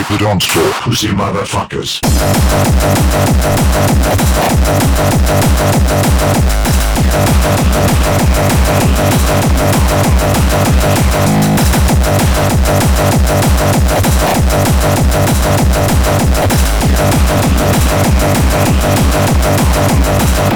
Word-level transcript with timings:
leave 0.00 0.18
the 0.18 0.24
dance 0.24 0.46
floor, 0.46 0.72
pussy 0.80 1.08
motherfuckers. 1.08 2.00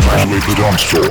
Time 0.01 0.29
to 0.31 0.41
the 0.47 0.55
dance 0.57 0.83
floor. 0.85 1.11